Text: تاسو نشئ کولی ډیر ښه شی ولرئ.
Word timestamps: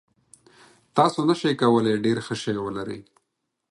تاسو 0.97 1.19
نشئ 1.27 1.53
کولی 1.61 1.93
ډیر 2.05 2.17
ښه 2.25 2.35
شی 2.41 2.55
ولرئ. 2.61 3.01